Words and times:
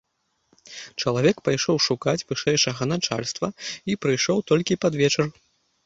Чалавек 1.03 1.37
пайшоў 1.51 1.77
шукаць 1.89 2.17
вышэйшага 2.33 2.83
начальства 2.93 3.47
і 3.91 4.01
прыйшоў 4.07 4.37
толькі 4.53 4.83
пад 4.85 4.93
вечар. 5.03 5.25